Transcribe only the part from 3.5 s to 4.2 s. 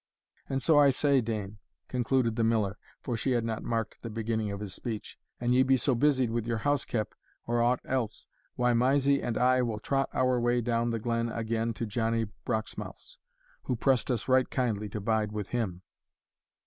marked the